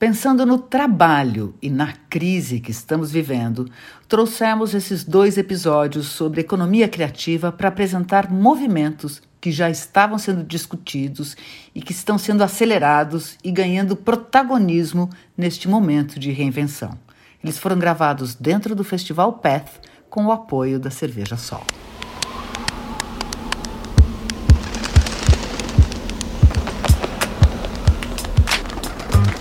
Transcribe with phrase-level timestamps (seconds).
[0.00, 3.70] Pensando no trabalho e na crise que estamos vivendo,
[4.08, 11.36] trouxemos esses dois episódios sobre economia criativa para apresentar movimentos que já estavam sendo discutidos
[11.74, 16.98] e que estão sendo acelerados e ganhando protagonismo neste momento de reinvenção.
[17.44, 21.66] Eles foram gravados dentro do Festival Path com o apoio da Cerveja Sol.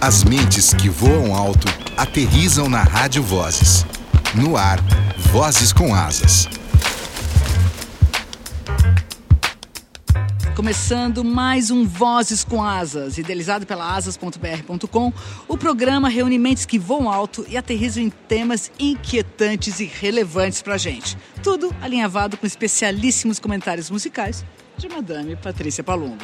[0.01, 3.85] As mentes que voam alto aterrizam na Rádio Vozes.
[4.33, 4.79] No ar,
[5.17, 6.47] Vozes com Asas.
[10.55, 15.11] Começando mais um Vozes com Asas, idealizado pela asas.br.com,
[15.49, 20.77] o programa reúne mentes que voam alto e aterrizam em temas inquietantes e relevantes pra
[20.77, 21.17] gente.
[21.43, 24.45] Tudo alinhavado com especialíssimos comentários musicais
[24.77, 26.23] de Madame Patrícia Palumbo.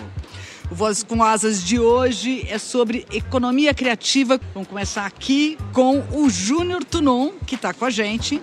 [0.70, 4.42] O Vozes com Asas de hoje é sobre economia criativa.
[4.52, 8.42] Vamos começar aqui com o Júnior Tunon, que está com a gente.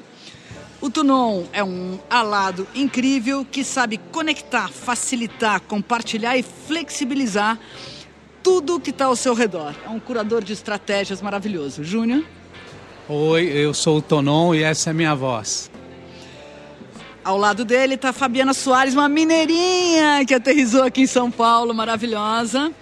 [0.81, 7.59] O Tunon é um alado incrível que sabe conectar, facilitar, compartilhar e flexibilizar
[8.41, 9.75] tudo que está ao seu redor.
[9.85, 11.83] É um curador de estratégias maravilhoso.
[11.83, 12.25] Júnior?
[13.09, 15.72] Oi, eu sou o Tonon e essa é a minha voz.
[17.25, 22.73] Ao lado dele está Fabiana Soares, uma mineirinha que aterrizou aqui em São Paulo, maravilhosa.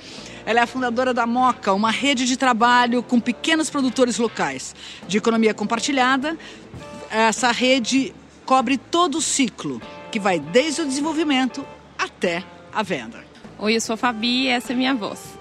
[0.46, 4.74] Ela é a fundadora da Moca, uma rede de trabalho com pequenos produtores locais
[5.06, 6.38] de economia compartilhada.
[7.10, 8.14] Essa rede
[8.46, 9.80] cobre todo o ciclo,
[10.10, 11.62] que vai desde o desenvolvimento
[11.98, 13.22] até a venda.
[13.58, 15.38] Oi, eu sou a Fabi e essa é minha voz.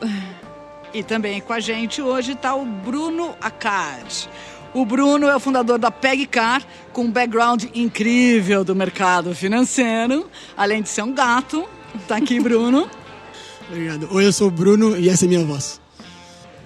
[0.93, 4.27] E também com a gente hoje está o Bruno Acard.
[4.73, 10.83] O Bruno é o fundador da PegCar, com um background incrível do mercado financeiro, além
[10.83, 11.67] de ser um gato.
[12.07, 12.87] Tá aqui, Bruno.
[13.67, 14.07] Obrigado.
[14.11, 15.81] Oi, eu sou o Bruno e essa é minha voz.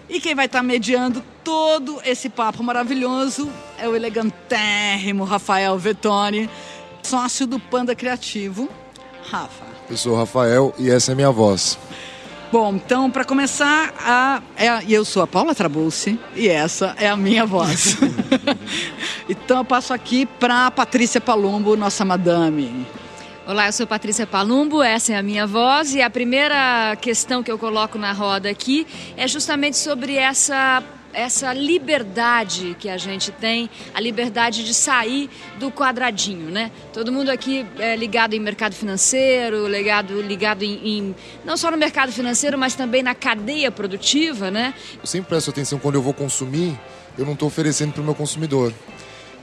[0.10, 6.50] E quem vai estar tá mediando todo esse papo maravilhoso é o elegantérrimo Rafael Vettoni,
[7.02, 8.70] sócio do Panda Criativo.
[9.30, 9.66] Rafa.
[9.89, 11.77] Eu sou o Rafael e essa é minha voz.
[12.53, 17.17] Bom, então, para começar, a, é, eu sou a Paula Trabulsi e essa é a
[17.17, 17.97] minha voz.
[19.27, 22.86] então, eu passo aqui para Patrícia Palumbo, nossa madame.
[23.47, 27.52] Olá, eu sou Patrícia Palumbo, essa é a minha voz e a primeira questão que
[27.52, 28.85] eu coloco na roda aqui
[29.17, 30.83] é justamente sobre essa
[31.14, 35.30] essa liberdade que a gente tem, a liberdade de sair
[35.60, 36.72] do quadradinho, né?
[36.92, 41.16] Todo mundo aqui é ligado em mercado financeiro, ligado, ligado em, em,
[41.46, 44.74] não só no mercado financeiro, mas também na cadeia produtiva, né?
[45.00, 46.78] Eu sempre presto atenção quando eu vou consumir,
[47.18, 48.74] eu não estou oferecendo para o meu consumidor.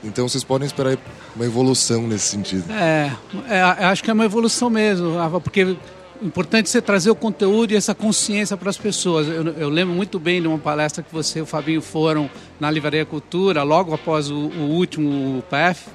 [0.03, 0.97] Então vocês podem esperar
[1.35, 2.65] uma evolução nesse sentido.
[2.71, 3.11] É,
[3.47, 5.77] é acho que é uma evolução mesmo, porque
[6.21, 9.27] importante você trazer o conteúdo e essa consciência para as pessoas.
[9.27, 12.69] Eu, eu, lembro muito bem de uma palestra que você e o Fabinho foram na
[12.69, 15.89] Livraria Cultura, logo após o, o último PF,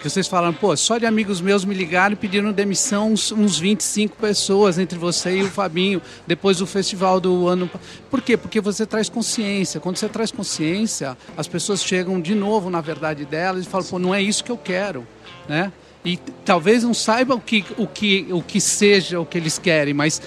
[0.00, 3.58] que vocês falaram, pô, só de amigos meus me ligaram e pediram demissão uns, uns
[3.58, 7.70] 25 pessoas, entre você e o Fabinho, depois do festival do ano.
[8.10, 8.36] Por quê?
[8.36, 9.78] Porque você traz consciência.
[9.78, 13.98] Quando você traz consciência, as pessoas chegam de novo na verdade delas e falam, pô,
[13.98, 15.06] não é isso que eu quero,
[15.48, 15.70] né?
[16.04, 19.92] E talvez não saibam o que, o que, o que seja o que eles querem,
[19.92, 20.20] mas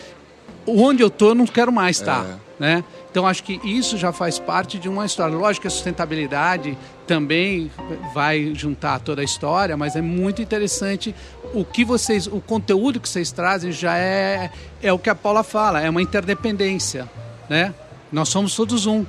[0.68, 2.26] onde eu estou não quero mais estar.
[2.26, 2.44] É.
[2.60, 2.84] Né?
[3.10, 5.36] Então acho que isso já faz parte de uma história.
[5.36, 7.70] Lógico que a sustentabilidade também
[8.14, 11.14] vai juntar toda a história, mas é muito interessante
[11.54, 14.52] o que vocês, o conteúdo que vocês trazem já é
[14.82, 17.10] é o que a Paula fala, é uma interdependência,
[17.50, 17.74] né?
[18.12, 19.06] Nós somos todos um.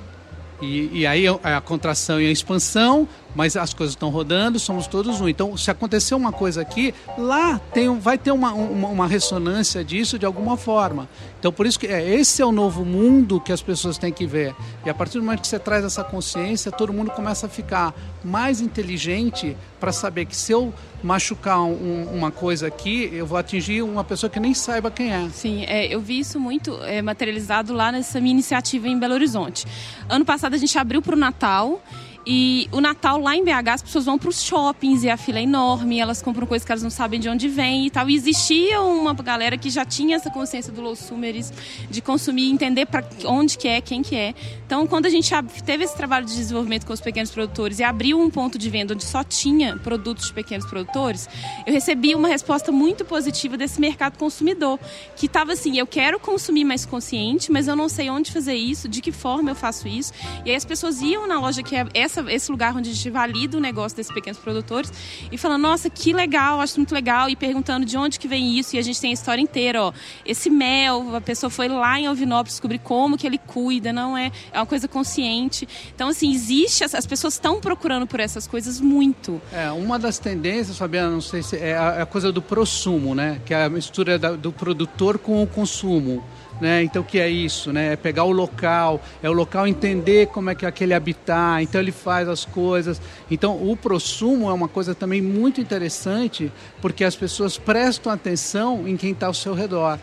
[0.60, 4.86] E, e aí é a contração e a expansão, mas as coisas estão rodando, somos
[4.86, 5.28] todos um.
[5.28, 10.18] Então, se acontecer uma coisa aqui, lá tem, vai ter uma, uma, uma, ressonância disso
[10.18, 11.08] de alguma forma.
[11.38, 14.26] Então, por isso que é, esse é o novo mundo que as pessoas têm que
[14.26, 14.54] ver.
[14.84, 17.94] E a partir do momento que você traz essa consciência, todo mundo começa a ficar
[18.22, 20.72] mais inteligente para saber que se eu
[21.02, 25.28] machucar um, uma coisa aqui, eu vou atingir uma pessoa que nem saiba quem é.
[25.28, 29.66] Sim, é, eu vi isso muito é, materializado lá nessa minha iniciativa em Belo Horizonte.
[30.08, 31.82] Ano passado a gente abriu para o Natal
[32.26, 35.38] e o Natal lá em BH, as pessoas vão para os shoppings e a fila
[35.38, 38.08] é enorme, elas compram coisas que elas não sabem de onde vem e tal.
[38.08, 41.52] E existia uma galera que já tinha essa consciência do low sumeris,
[41.90, 44.34] de consumir, entender para onde que é, quem que é.
[44.66, 45.30] Então, quando a gente
[45.64, 48.94] teve esse trabalho de desenvolvimento com os pequenos produtores e abriu um ponto de venda
[48.94, 51.28] onde só tinha produtos de pequenos produtores,
[51.66, 54.78] eu recebi uma resposta muito positiva desse mercado consumidor,
[55.16, 58.88] que estava assim, eu quero consumir mais consciente, mas eu não sei onde fazer isso,
[58.88, 60.12] de que forma eu faço isso.
[60.44, 62.92] E aí as pessoas iam na loja que é essa essa, esse lugar onde a
[62.92, 64.92] gente valida o negócio desses pequenos produtores
[65.30, 68.76] e falando, nossa, que legal, acho muito legal, e perguntando de onde que vem isso,
[68.76, 69.92] e a gente tem a história inteira, ó.
[70.24, 74.30] Esse mel, a pessoa foi lá em Alvinópolis descobrir como que ele cuida, não é,
[74.52, 75.68] é uma coisa consciente.
[75.94, 79.40] Então, assim, existe, as, as pessoas estão procurando por essas coisas muito.
[79.52, 83.14] É, uma das tendências, Fabiana, não sei se é a, é a coisa do prosumo,
[83.14, 83.40] né?
[83.44, 86.22] Que é a mistura da, do produtor com o consumo.
[86.60, 86.84] Né?
[86.84, 87.72] Então, que é isso?
[87.72, 87.92] Né?
[87.92, 91.80] É pegar o local, é o local entender como é que é aquele habitar, então
[91.80, 93.00] ele faz as coisas.
[93.30, 98.96] Então, o prosumo é uma coisa também muito interessante, porque as pessoas prestam atenção em
[98.96, 99.98] quem está ao seu redor.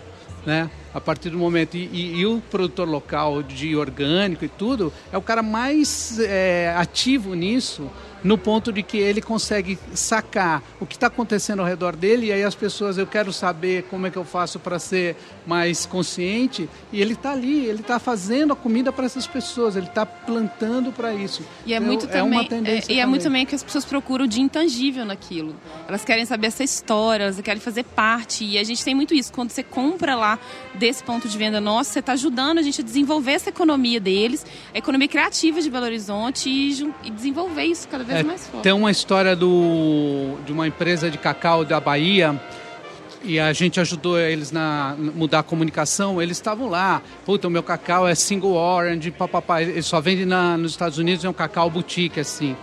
[0.45, 0.69] Né?
[0.92, 1.77] A partir do momento.
[1.77, 6.74] E, e, e, o produtor local de orgânico e tudo é o cara mais é,
[6.75, 7.89] ativo nisso
[8.24, 12.32] no ponto de que ele consegue sacar o que está acontecendo ao redor dele e
[12.32, 15.16] aí as pessoas, eu quero saber como é que eu faço para ser
[15.46, 19.88] mais consciente e ele está ali, ele está fazendo a comida para essas pessoas, ele
[19.88, 21.44] está plantando para isso.
[21.66, 23.64] E é então, muito é também, uma tendência é, e é muito também que as
[23.64, 25.56] pessoas procuram de intangível naquilo.
[25.88, 29.32] Elas querem saber essa história, elas querem fazer parte e a gente tem muito isso.
[29.34, 30.40] Quando você compra lá
[30.76, 34.46] desse ponto de venda nosso, você está ajudando a gente a desenvolver essa economia deles,
[34.74, 38.48] a economia criativa de Belo Horizonte e, e desenvolver isso cada vez vez é, mais
[38.48, 38.63] forte.
[38.63, 42.40] Tem uma história do, de uma empresa de cacau da Bahia
[43.24, 46.22] e a gente ajudou eles na mudar a comunicação.
[46.22, 49.62] Eles estavam lá, puta, o meu cacau é single orange, papapá.
[49.62, 52.56] Ele só vende na, nos Estados Unidos, é um cacau boutique, assim.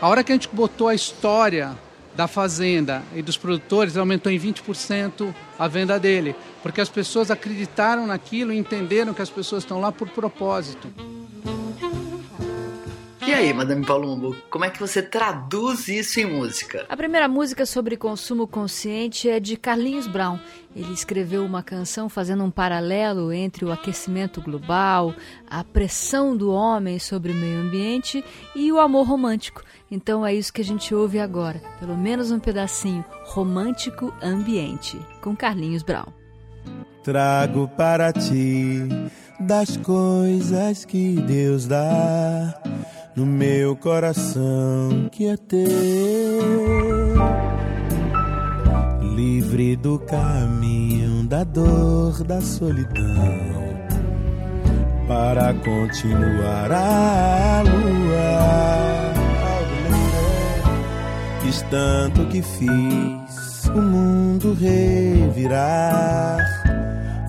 [0.00, 1.76] A hora que a gente botou a história
[2.14, 8.06] da fazenda e dos produtores, aumentou em 20% a venda dele, porque as pessoas acreditaram
[8.06, 10.92] naquilo e entenderam que as pessoas estão lá por propósito.
[13.30, 16.84] E aí, Madame Palumbo, como é que você traduz isso em música?
[16.88, 20.36] A primeira música sobre consumo consciente é de Carlinhos Brown.
[20.74, 25.14] Ele escreveu uma canção fazendo um paralelo entre o aquecimento global,
[25.48, 29.62] a pressão do homem sobre o meio ambiente e o amor romântico.
[29.88, 35.36] Então é isso que a gente ouve agora, pelo menos um pedacinho romântico ambiente, com
[35.36, 36.12] Carlinhos Brown.
[37.04, 38.88] Trago para ti
[39.38, 42.60] das coisas que Deus dá
[43.14, 45.60] no meu coração que é teu,
[49.14, 52.94] livre do caminho da dor, da solidão,
[55.06, 59.10] para continuar a lua.
[61.40, 66.38] Fiz tanto que fiz o mundo revirar.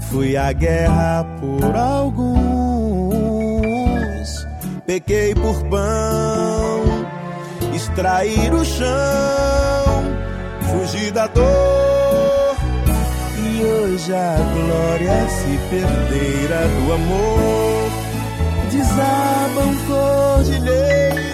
[0.09, 2.70] Fui à guerra por algum
[4.91, 6.83] pequei por pão,
[7.73, 10.03] extrair o chão,
[10.69, 12.57] fugir da dor.
[13.37, 17.89] E hoje a glória se perdeira do amor,
[18.69, 21.31] desabam cordilheiras,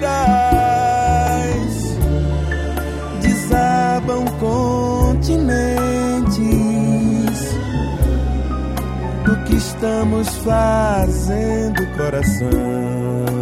[3.24, 5.48] desabam continentes.
[9.28, 13.37] O que estamos fazendo, coração?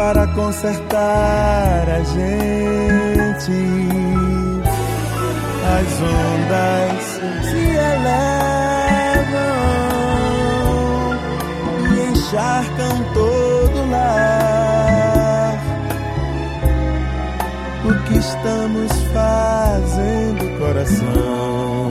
[0.00, 3.52] Para consertar a gente.
[5.76, 7.04] As ondas
[7.50, 8.08] se elevam
[11.92, 15.58] e encharcam todo lar.
[17.84, 21.88] O que estamos fazendo, coração,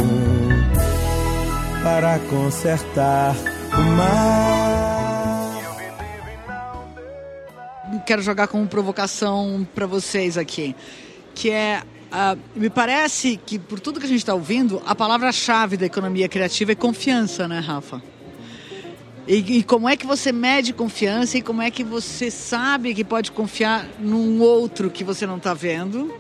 [1.83, 3.35] para consertar
[3.77, 4.58] o mar?
[8.09, 10.75] Quero jogar como provocação para vocês aqui,
[11.35, 15.77] que é Uh, me parece que, por tudo que a gente está ouvindo, a palavra-chave
[15.77, 18.01] da economia criativa é confiança, né, Rafa?
[19.27, 23.03] E, e, como é que você mede confiança e como é que você sabe que
[23.03, 26.11] pode confiar num outro que você não está vendo,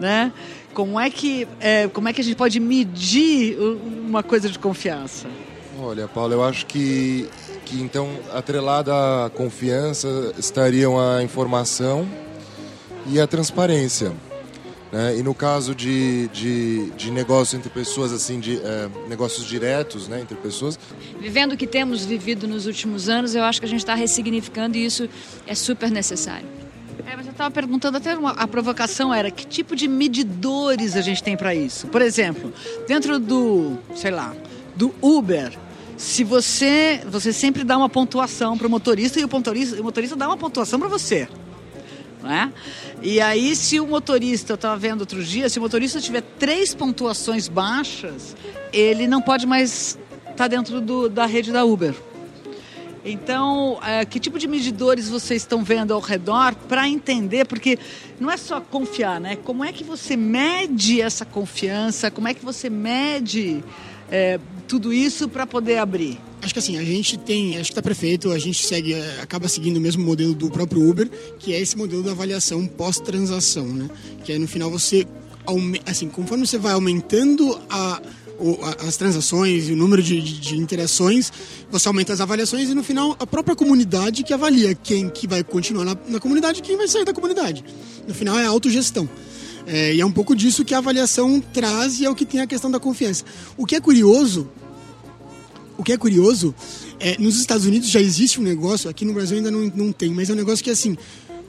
[0.00, 0.32] né?
[0.72, 5.28] Como é que é, como é que a gente pode medir uma coisa de confiança?
[5.78, 7.28] Olha, Paulo, eu acho que
[7.68, 8.92] que então atrelada
[9.26, 12.08] à confiança estariam a informação
[13.06, 14.12] e a transparência.
[14.90, 15.18] Né?
[15.18, 20.20] E no caso de, de, de negócios entre pessoas, assim, de é, negócios diretos né,
[20.20, 20.78] entre pessoas.
[21.20, 24.78] Vivendo o que temos vivido nos últimos anos, eu acho que a gente está ressignificando
[24.78, 25.06] e isso
[25.46, 26.48] é super necessário.
[27.06, 31.02] É, mas eu estava perguntando, até uma, a provocação era que tipo de medidores a
[31.02, 31.86] gente tem para isso?
[31.88, 32.52] Por exemplo,
[32.86, 34.34] dentro do, sei lá,
[34.74, 35.52] do Uber,
[35.98, 40.16] se você você sempre dá uma pontuação para o motorista e o motorista, o motorista
[40.16, 41.28] dá uma pontuação para você.
[42.22, 42.52] Né?
[43.02, 46.74] E aí, se o motorista, eu estava vendo outro dia, se o motorista tiver três
[46.74, 48.36] pontuações baixas,
[48.72, 51.94] ele não pode mais estar tá dentro do, da rede da Uber.
[53.04, 57.44] Então, é, que tipo de medidores vocês estão vendo ao redor para entender?
[57.46, 57.78] Porque
[58.20, 59.36] não é só confiar, né?
[59.36, 62.10] Como é que você mede essa confiança?
[62.10, 63.62] Como é que você mede
[64.10, 64.38] é,
[64.68, 66.20] tudo isso para poder abrir?
[66.42, 69.78] Acho que assim, a gente tem, acho que está perfeito, a gente segue, acaba seguindo
[69.78, 73.90] o mesmo modelo do próprio Uber, que é esse modelo da avaliação pós-transação, né?
[74.24, 75.06] Que é no final você,
[75.86, 78.00] assim, conforme você vai aumentando a,
[78.86, 81.32] as transações e o número de, de, de, interações,
[81.70, 85.42] você aumenta as avaliações e no final a própria comunidade que avalia quem que vai
[85.42, 87.64] continuar na, na comunidade e quem vai sair da comunidade.
[88.06, 89.08] No final é a autogestão.
[89.70, 92.40] É, e é um pouco disso que a avaliação traz e é o que tem
[92.40, 93.22] a questão da confiança.
[93.54, 94.48] O que é curioso,
[95.76, 96.54] o que é curioso,
[96.98, 100.10] é, nos Estados Unidos já existe um negócio, aqui no Brasil ainda não, não tem,
[100.10, 100.96] mas é um negócio que assim,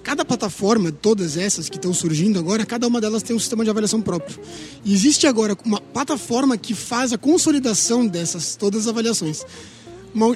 [0.04, 3.70] cada plataforma, todas essas que estão surgindo agora, cada uma delas tem um sistema de
[3.70, 4.38] avaliação próprio.
[4.84, 9.46] E existe agora uma plataforma que faz a consolidação dessas todas as avaliações.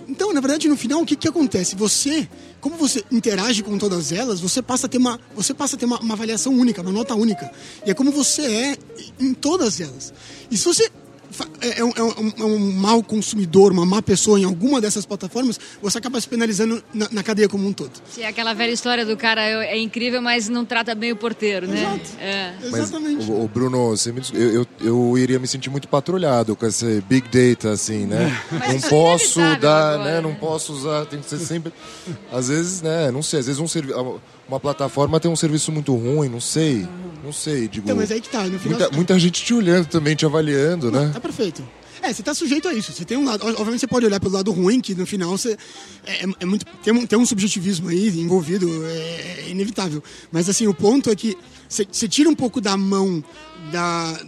[0.07, 1.75] Então, na verdade, no final, o que, que acontece?
[1.75, 2.27] Você,
[2.61, 5.85] como você interage com todas elas, você passa a ter uma, você passa a ter
[5.85, 7.51] uma, uma avaliação única, uma nota única.
[7.85, 8.77] E é como você é
[9.19, 10.13] em todas elas.
[10.51, 10.91] E se você
[11.63, 15.05] é, é, um, é, um, é um mau consumidor, uma má pessoa em alguma dessas
[15.05, 17.91] plataformas, você acaba se penalizando na, na cadeia como um todo.
[18.09, 21.15] Sim, é aquela velha história do cara é, é incrível, mas não trata bem o
[21.15, 21.81] porteiro, né?
[21.81, 22.09] Exato.
[22.19, 22.53] É.
[22.63, 23.31] Exatamente.
[23.31, 27.01] o, o, Bruno, você me, eu, eu, eu, iria me sentir muito patrulhado com esse
[27.07, 28.41] big data, assim, né?
[28.51, 30.03] Mas não posso dar, agora.
[30.03, 30.21] né?
[30.21, 31.71] Não posso usar, tem que ser sempre.
[32.31, 33.11] Às vezes, né?
[33.11, 36.87] Não sei, às vezes um serviço uma plataforma tem um serviço muito ruim, não sei.
[37.23, 37.85] Não sei, digo.
[37.85, 38.43] Então, mas aí que tá.
[38.43, 41.11] No final, muita, muita gente te olhando também, te avaliando, não, né?
[41.13, 41.52] Tá perfeito.
[42.01, 42.91] É, você está sujeito a isso.
[42.91, 45.57] Você tem um lado, obviamente você pode olhar pelo lado ruim, que no final você
[46.05, 50.03] é, é, é muito tem um, tem um subjetivismo aí envolvido, é, é, inevitável.
[50.31, 53.23] Mas assim, o ponto é que você, você tira um pouco da mão
[53.71, 54.19] da,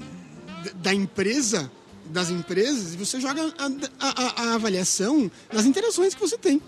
[0.76, 1.70] da empresa,
[2.06, 3.68] das empresas, e você joga a,
[4.00, 6.62] a, a avaliação nas interações que você tem.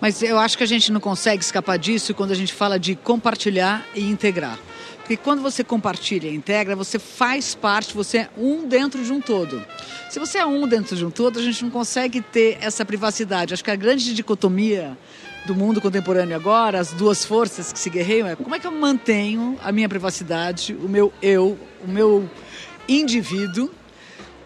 [0.00, 2.94] Mas eu acho que a gente não consegue escapar disso quando a gente fala de
[2.94, 4.58] compartilhar e integrar.
[5.06, 9.20] Porque quando você compartilha e integra, você faz parte, você é um dentro de um
[9.20, 9.64] todo.
[10.10, 13.54] Se você é um dentro de um todo, a gente não consegue ter essa privacidade.
[13.54, 14.98] Acho que a grande dicotomia
[15.46, 18.72] do mundo contemporâneo agora, as duas forças que se guerreiam, é como é que eu
[18.72, 22.28] mantenho a minha privacidade, o meu eu, o meu
[22.88, 23.70] indivíduo,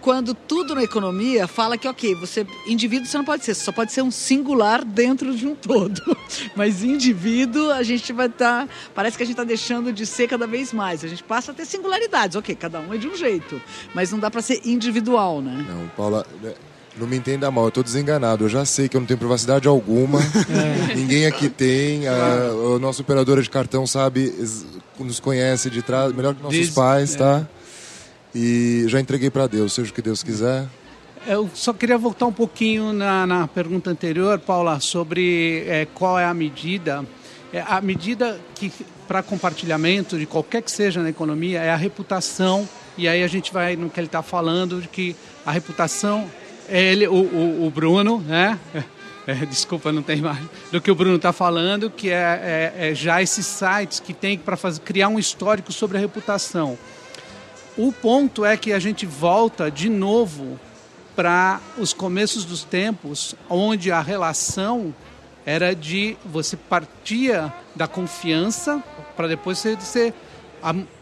[0.01, 3.73] quando tudo na economia fala que, ok, você indivíduo você não pode ser, você só
[3.73, 6.01] pode ser um singular dentro de um todo.
[6.57, 8.67] Mas indivíduo, a gente vai estar.
[8.67, 11.05] Tá, parece que a gente está deixando de ser cada vez mais.
[11.05, 13.61] A gente passa a ter singularidades, ok, cada um é de um jeito.
[13.95, 15.65] Mas não dá para ser individual, né?
[15.69, 16.27] Não, Paula.
[16.43, 16.55] Né,
[16.97, 18.45] não me entenda mal, eu estou desenganado.
[18.45, 20.21] Eu já sei que eu não tenho privacidade alguma.
[20.51, 20.95] É.
[20.95, 22.09] Ninguém aqui tem.
[22.09, 24.35] A, o nosso operador de cartão sabe,
[24.99, 27.47] nos conhece de trás, melhor que nossos Diz, pais, tá?
[27.57, 27.60] É.
[28.35, 30.67] E já entreguei para Deus, seja o que Deus quiser.
[31.27, 36.25] Eu só queria voltar um pouquinho na, na pergunta anterior, Paula, sobre é, qual é
[36.25, 37.05] a medida.
[37.53, 38.73] É, a medida que
[39.07, 42.69] para compartilhamento de qualquer que seja na economia é a reputação.
[42.97, 46.31] E aí a gente vai no que ele está falando de que a reputação
[46.69, 48.59] é ele, o, o, o Bruno, né?
[49.27, 52.95] É, desculpa, não tem imagem, do que o Bruno está falando, que é, é, é,
[52.95, 56.77] já esses sites que tem para criar um histórico sobre a reputação.
[57.83, 60.61] O ponto é que a gente volta de novo
[61.17, 64.95] para os começos dos tempos, onde a relação
[65.47, 68.85] era de você partia da confiança
[69.17, 70.13] para depois você, você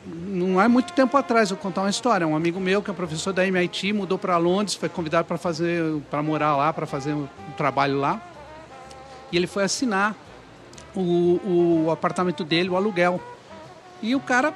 [0.06, 2.24] não é muito tempo atrás, eu vou contar uma história.
[2.28, 5.82] Um amigo meu, que é professor da MIT, mudou para Londres, foi convidado para fazer,
[6.08, 8.22] para morar lá, para fazer um trabalho lá.
[9.32, 10.14] E ele foi assinar
[10.94, 11.40] o,
[11.84, 13.20] o apartamento dele, o aluguel.
[14.00, 14.54] E o cara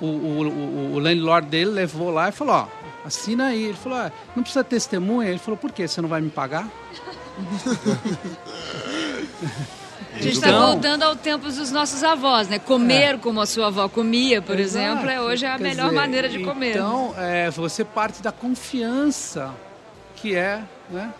[0.00, 2.68] o, o, o landlord dele levou lá e falou, ó,
[3.04, 3.64] assina aí.
[3.64, 5.28] Ele falou, ah, não precisa testemunha?
[5.28, 5.86] Ele falou, por quê?
[5.86, 6.68] Você não vai me pagar?
[10.14, 12.58] A gente está então, voltando ao tempo dos nossos avós, né?
[12.58, 13.18] Comer é.
[13.18, 14.84] como a sua avó comia, por Exato.
[14.84, 16.70] exemplo, é hoje é a Quer melhor dizer, maneira de comer.
[16.70, 19.54] Então, é, você parte da confiança
[20.16, 21.12] que é, né?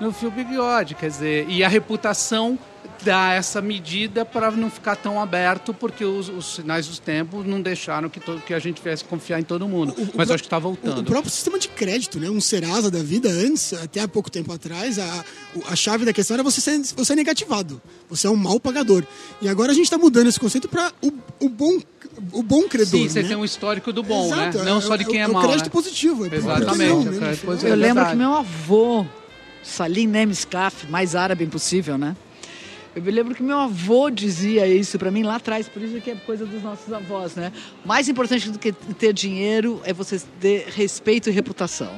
[0.00, 2.58] No fio bigode, quer dizer, e a reputação
[3.04, 7.60] dar essa medida para não ficar tão aberto, porque os, os, sinais dos tempos não
[7.60, 9.92] deixaram que, todo, que a gente tivesse que confiar em todo mundo.
[9.92, 11.00] O, Mas o, acho que está voltando.
[11.00, 12.30] O, próprio sistema de crédito, né?
[12.30, 15.24] um Serasa da vida, antes, até há pouco tempo atrás, a,
[15.68, 17.80] a chave da questão era você ser, você é negativado.
[18.08, 19.04] Você é um mau pagador.
[19.40, 21.78] E agora a gente está mudando esse conceito para o, o bom
[22.32, 23.00] o bom credor.
[23.00, 23.28] Sim, você né?
[23.28, 24.48] tem um histórico do bom, né?
[24.48, 24.64] Exato, né?
[24.64, 25.42] Não é, só de quem é, é mal.
[25.42, 25.70] O crédito né?
[25.70, 26.26] positivo.
[26.26, 27.08] É Exatamente.
[27.08, 27.18] Né?
[27.18, 27.72] crédito positivo.
[27.72, 29.06] Eu lembro que meu avô,
[29.62, 32.14] Salim Nemeskaf, mais árabe impossível, né?
[32.94, 36.10] Eu me lembro que meu avô dizia isso para mim lá atrás, por isso que
[36.10, 37.50] é coisa dos nossos avós, né?
[37.84, 41.94] Mais importante do que ter dinheiro é você ter respeito e reputação.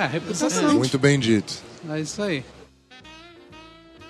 [0.00, 0.74] É, reputação.
[0.74, 1.54] Muito bem dito.
[1.88, 2.44] É isso aí.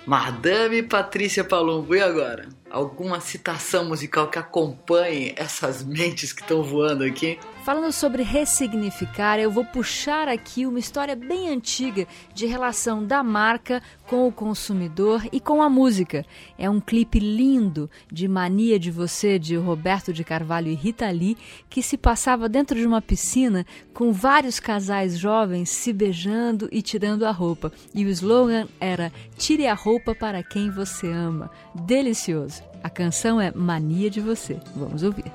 [0.05, 2.47] Madame Patrícia Palumbo, e agora?
[2.69, 7.39] Alguma citação musical que acompanhe essas mentes que estão voando aqui?
[7.63, 13.81] Falando sobre ressignificar, eu vou puxar aqui uma história bem antiga de relação da marca
[14.05, 16.25] com o consumidor e com a música.
[16.57, 21.37] É um clipe lindo de Mania de Você, de Roberto de Carvalho e Rita Lee,
[21.69, 27.25] que se passava dentro de uma piscina com vários casais jovens se beijando e tirando
[27.25, 27.71] a roupa.
[27.93, 31.51] E o slogan era Tire a roupa para quem você ama.
[31.75, 32.56] Delicioso.
[32.83, 34.57] A canção é Mania de Você.
[34.75, 35.25] Vamos ouvir.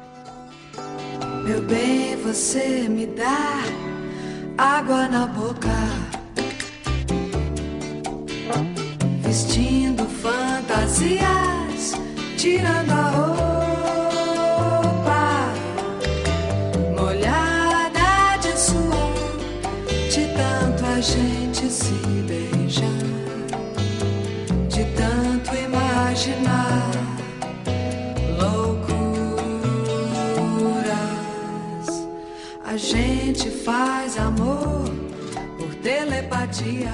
[1.45, 3.63] Meu bem, você me dá
[4.57, 5.69] água na boca,
[9.21, 11.23] vestindo fantasias,
[12.37, 13.11] tirando a
[14.81, 15.53] roupa,
[16.97, 19.13] molhada de suor,
[20.09, 21.93] de tanto a gente se
[22.25, 22.87] beijar,
[24.69, 27.02] de tanto imaginar.
[33.43, 34.85] Gente faz amor
[35.59, 36.93] por telepatia.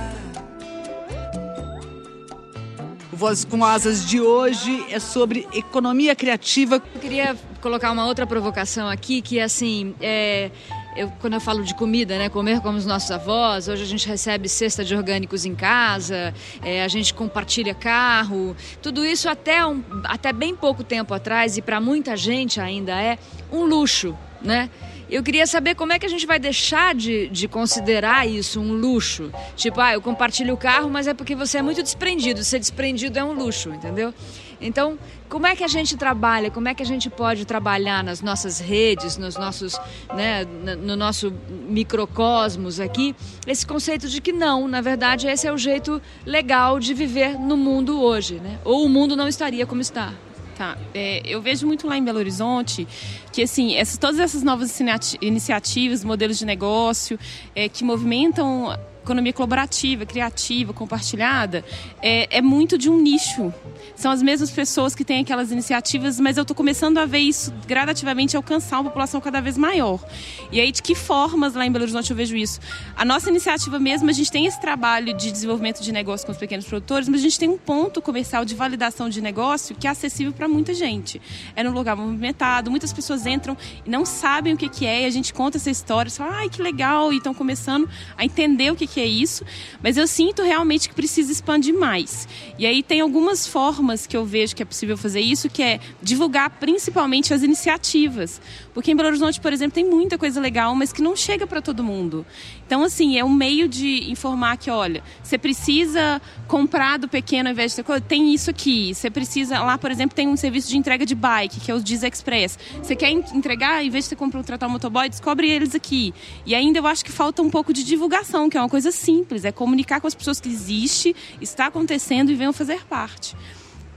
[3.12, 6.76] O Voz com Asas de hoje é sobre economia criativa.
[6.76, 10.50] Eu queria colocar uma outra provocação aqui, que é assim, é,
[10.96, 14.08] eu, quando eu falo de comida, né, comer como os nossos avós, hoje a gente
[14.08, 19.82] recebe cesta de orgânicos em casa, é, a gente compartilha carro, tudo isso até, um,
[20.04, 23.18] até bem pouco tempo atrás, e para muita gente ainda é
[23.52, 24.70] um luxo, né?
[25.10, 28.72] Eu queria saber como é que a gente vai deixar de, de considerar isso um
[28.72, 29.32] luxo.
[29.56, 32.44] Tipo, ah, eu compartilho o carro, mas é porque você é muito desprendido.
[32.44, 34.12] Ser desprendido é um luxo, entendeu?
[34.60, 34.98] Então,
[35.28, 36.50] como é que a gente trabalha?
[36.50, 39.80] Como é que a gente pode trabalhar nas nossas redes, nos nossos,
[40.14, 43.14] né, no nosso microcosmos aqui,
[43.46, 47.56] esse conceito de que não, na verdade, esse é o jeito legal de viver no
[47.56, 48.58] mundo hoje, né?
[48.64, 50.12] Ou o mundo não estaria como está.
[50.58, 50.76] Tá.
[50.92, 52.84] É, eu vejo muito lá em Belo Horizonte
[53.32, 54.76] que assim, essas, todas essas novas
[55.20, 57.16] iniciativas, modelos de negócio
[57.54, 58.76] é, que movimentam
[59.08, 61.64] economia colaborativa, criativa, compartilhada,
[62.02, 63.52] é, é, muito de um nicho.
[63.96, 67.52] São as mesmas pessoas que têm aquelas iniciativas, mas eu estou começando a ver isso
[67.66, 70.04] gradativamente alcançar uma população cada vez maior.
[70.52, 72.60] E aí, de que formas lá em Belo Horizonte eu vejo isso?
[72.94, 76.38] A nossa iniciativa mesmo, a gente tem esse trabalho de desenvolvimento de negócio com os
[76.38, 79.90] pequenos produtores, mas a gente tem um ponto comercial de validação de negócio que é
[79.90, 81.20] acessível para muita gente.
[81.56, 85.04] É num lugar movimentado, muitas pessoas entram e não sabem o que, que é, e
[85.06, 88.76] a gente conta essa história, e ai, que legal, e estão começando a entender o
[88.76, 89.44] que, que que é isso,
[89.80, 92.26] mas eu sinto realmente que precisa expandir mais.
[92.58, 95.78] E aí tem algumas formas que eu vejo que é possível fazer isso, que é
[96.02, 98.40] divulgar principalmente as iniciativas.
[98.74, 101.62] Porque em Belo Horizonte, por exemplo, tem muita coisa legal, mas que não chega para
[101.62, 102.26] todo mundo.
[102.66, 107.52] Então, assim, é um meio de informar que, olha, você precisa comprar do pequeno ao
[107.52, 108.94] invés de ter coisa, tem isso aqui.
[108.94, 111.80] Você precisa, lá, por exemplo, tem um serviço de entrega de bike, que é o
[111.80, 112.58] Diz Express.
[112.82, 116.12] Você quer entregar, em vez de você comprar, tratar um motoboy, descobre eles aqui.
[116.44, 118.92] E ainda eu acho que falta um pouco de divulgação, que é uma coisa coisa
[118.92, 123.36] simples, é comunicar com as pessoas que existe, está acontecendo e venham fazer parte.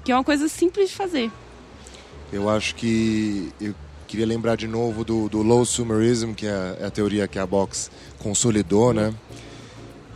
[0.04, 1.32] Que é uma coisa simples de fazer.
[2.32, 3.73] Eu acho que eu
[4.08, 7.45] queria lembrar de novo do, do low sumerism, que é, é a teoria que a
[7.45, 9.13] Box consolidou, né?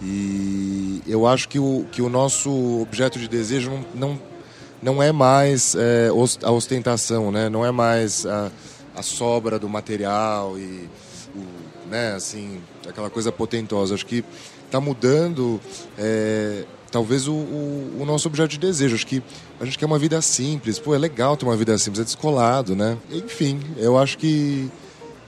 [0.02, 4.22] E eu acho que o, que o nosso objeto de desejo não, não,
[4.82, 6.10] não é mais é,
[6.44, 7.50] a ostentação, né?
[7.50, 8.52] Não é mais a,
[8.96, 10.90] a sobra do material e
[11.34, 13.94] o, né, assim, aquela coisa potentosa.
[13.94, 14.24] Acho que
[14.76, 15.60] está mudando
[15.98, 18.96] é, talvez o, o, o, nosso objeto de desejo.
[18.96, 19.24] Acho que
[19.60, 20.78] a gente quer uma vida simples.
[20.78, 22.98] Pô, é legal ter uma vida simples, é descolado, né?
[23.12, 24.70] Enfim, eu acho que,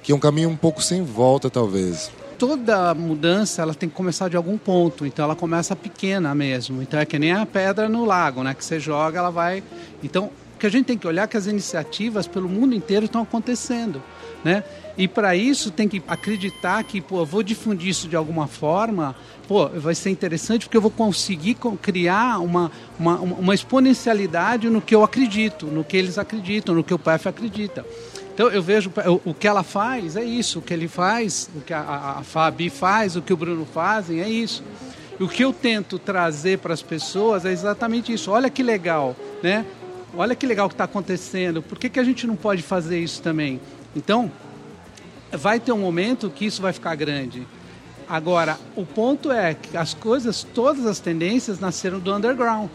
[0.04, 2.12] que é um caminho um pouco sem volta, talvez.
[2.38, 6.82] Toda mudança ela tem que começar de algum ponto, então ela começa pequena mesmo.
[6.82, 8.54] Então é que nem a pedra no lago, né?
[8.54, 9.64] Que você joga, ela vai.
[10.04, 13.06] Então, o que a gente tem que olhar é que as iniciativas pelo mundo inteiro
[13.06, 14.02] estão acontecendo,
[14.48, 14.64] né?
[14.98, 19.14] E para isso tem que acreditar que, pô, eu vou difundir isso de alguma forma,
[19.46, 24.96] pô, vai ser interessante porque eu vou conseguir criar uma, uma, uma exponencialidade no que
[24.96, 27.86] eu acredito, no que eles acreditam, no que o PF acredita.
[28.34, 28.90] Então eu vejo
[29.26, 32.24] o, que ela faz é isso, o que ele faz, o que a, a, a
[32.24, 34.64] Fabi faz, o que o Bruno fazem é isso.
[35.20, 38.32] E o que eu tento trazer para as pessoas é exatamente isso.
[38.32, 39.66] Olha que legal, né?
[40.16, 41.62] Olha que legal que está acontecendo.
[41.62, 43.60] Por que, que a gente não pode fazer isso também?
[43.98, 44.32] Então,
[45.32, 47.48] vai ter um momento que isso vai ficar grande.
[48.08, 52.70] Agora, o ponto é que as coisas, todas as tendências nasceram do underground.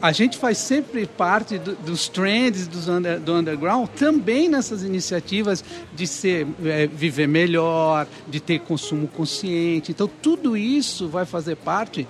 [0.00, 5.64] A gente faz sempre parte do, dos trends dos under, do underground, também nessas iniciativas
[5.94, 9.90] de ser, é, viver melhor, de ter consumo consciente.
[9.90, 12.06] Então, tudo isso vai fazer parte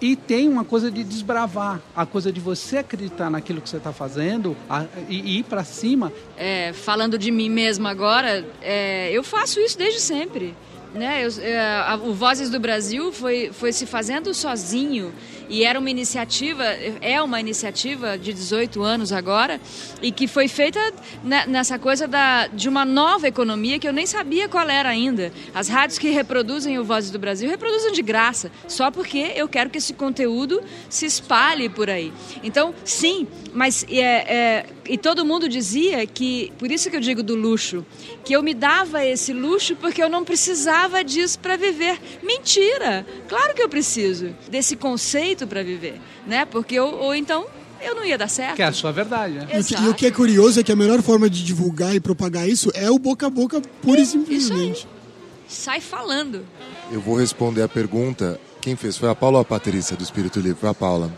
[0.00, 3.92] E tem uma coisa de desbravar, a coisa de você acreditar naquilo que você está
[3.92, 6.10] fazendo a, e, e, ir para cima.
[6.38, 10.54] É, falando de mim mesma agora, é, eu faço isso desde sempre.
[10.94, 11.24] Né?
[11.24, 15.12] Eu, é, a, o Vozes do Brasil foi, foi se fazendo sozinho
[15.50, 16.64] e era uma iniciativa,
[17.00, 19.60] é uma iniciativa de 18 anos agora,
[20.00, 20.80] e que foi feita
[21.48, 25.32] nessa coisa da, de uma nova economia que eu nem sabia qual era ainda.
[25.52, 29.68] As rádios que reproduzem o Vozes do Brasil reproduzem de graça, só porque eu quero
[29.68, 32.12] que esse conteúdo se espalhe por aí.
[32.44, 37.22] Então, sim, mas é, é, e todo mundo dizia que, por isso que eu digo
[37.22, 37.84] do luxo,
[38.24, 41.98] que eu me dava esse luxo porque eu não precisava disso para viver.
[42.22, 43.06] Mentira!
[43.28, 46.44] Claro que eu preciso desse conceito para viver, né?
[46.44, 47.46] Porque eu, ou então
[47.80, 48.56] eu não ia dar certo.
[48.56, 49.46] Que é a sua verdade, né?
[49.82, 52.70] E o que é curioso é que a melhor forma de divulgar e propagar isso
[52.74, 54.86] é o boca a boca, pura e simplesmente.
[55.48, 56.44] Sai falando.
[56.92, 58.38] Eu vou responder a pergunta.
[58.60, 58.96] Quem fez?
[58.96, 60.60] Foi a Paula ou a Patrícia do Espírito Livre?
[60.60, 61.10] Foi a Paula.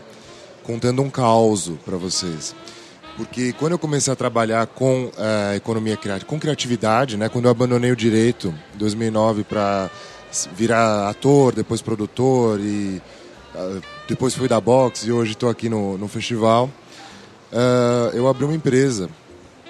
[0.63, 2.55] Contando um caos para vocês.
[3.17, 7.29] Porque quando eu comecei a trabalhar com uh, economia criativa, com criatividade, né?
[7.29, 9.89] Quando eu abandonei o direito em 2009 para
[10.55, 13.01] virar ator, depois produtor e
[13.53, 16.69] uh, depois fui da boxe e hoje estou aqui no, no festival,
[17.51, 19.09] uh, eu abri uma empresa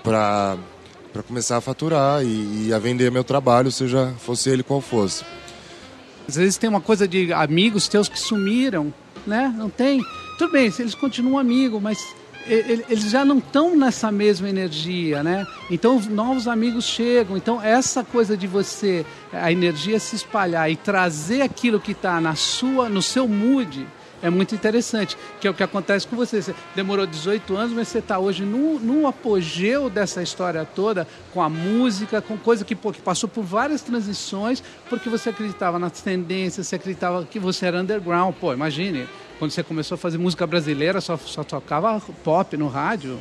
[0.04, 0.58] para
[1.28, 5.24] começar a faturar e, e, a vender meu trabalho, seja fosse ele qual fosse.
[6.28, 8.94] Às vezes tem uma coisa de amigos teus que sumiram,
[9.26, 9.54] né?
[9.56, 10.02] Não tem.
[10.38, 12.16] Tudo bem, eles continuam amigos, mas
[12.46, 15.46] eles já não estão nessa mesma energia, né?
[15.70, 17.38] Então novos amigos chegam.
[17.38, 22.36] Então essa coisa de você a energia se espalhar e trazer aquilo que está na
[22.36, 23.86] sua, no seu mood
[24.24, 26.42] é muito interessante, que é o que acontece com você.
[26.42, 31.42] Você demorou 18 anos, mas você está hoje no, no apogeu dessa história toda, com
[31.42, 36.00] a música, com coisa que, pô, que passou por várias transições, porque você acreditava nas
[36.00, 38.34] tendências, você acreditava que você era underground.
[38.36, 43.20] Pô, imagine, quando você começou a fazer música brasileira, só, só tocava pop no rádio.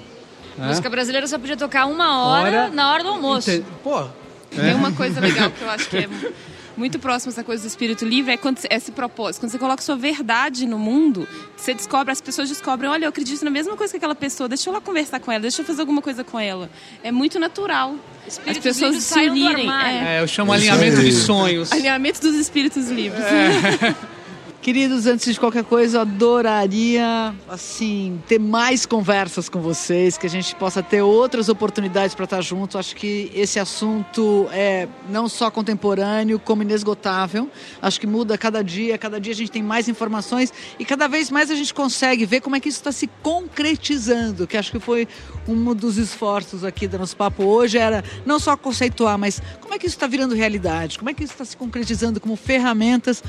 [0.57, 0.69] Né?
[0.69, 2.69] Música brasileira só podia tocar uma hora, hora...
[2.71, 3.51] na hora do almoço.
[3.51, 3.67] Ente...
[3.83, 4.05] Pô,
[4.51, 4.75] tem é.
[4.75, 6.09] uma coisa legal que eu acho que é
[6.83, 9.95] muito próximo essa coisa do espírito livre é quando esse propósito, quando você coloca sua
[9.95, 13.99] verdade no mundo, você descobre, as pessoas descobrem, olha, eu acredito na mesma coisa que
[13.99, 16.69] aquela pessoa, deixa eu lá conversar com ela, deixa eu fazer alguma coisa com ela.
[17.05, 17.95] É muito natural.
[18.27, 19.71] Espíritos as pessoas se unirem.
[19.71, 20.17] É.
[20.17, 20.23] é.
[20.23, 21.71] eu chamo alinhamento de sonhos.
[21.71, 23.23] Alinhamento dos espíritos livres.
[23.23, 23.95] É.
[24.63, 30.31] Queridos, antes de qualquer coisa, eu adoraria, assim, ter mais conversas com vocês, que a
[30.31, 32.77] gente possa ter outras oportunidades para estar juntos.
[32.77, 37.51] Acho que esse assunto é não só contemporâneo, como inesgotável.
[37.83, 41.29] Acho que muda cada dia, cada dia a gente tem mais informações e cada vez
[41.29, 44.79] mais a gente consegue ver como é que isso está se concretizando, que acho que
[44.79, 45.09] foi
[45.49, 49.79] um dos esforços aqui do nosso papo hoje, era não só conceituar, mas como é
[49.79, 53.25] que isso está virando realidade, como é que isso está se concretizando como ferramentas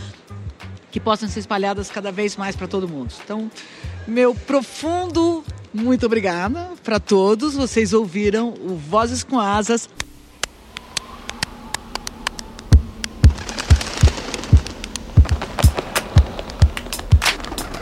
[0.93, 3.12] que possam ser espalhadas cada vez mais para todo mundo.
[3.23, 3.49] Então,
[4.08, 7.56] meu profundo muito obrigada para todos.
[7.56, 9.89] Vocês ouviram o Vozes com Asas.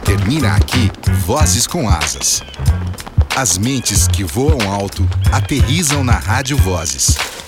[0.06, 0.90] Termina aqui
[1.26, 2.40] Vozes com Asas.
[3.36, 7.41] As mentes que voam alto aterrizam na Rádio Vozes.